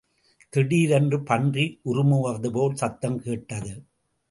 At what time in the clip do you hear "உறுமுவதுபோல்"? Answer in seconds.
1.85-2.73